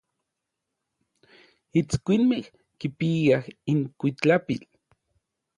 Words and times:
Itskuinmej 1.81 2.43
kipiaj 2.79 3.43
inkuitlapil. 3.75 4.61